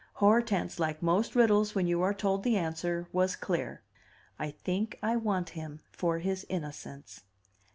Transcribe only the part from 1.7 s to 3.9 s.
when you are told the answer, was clear: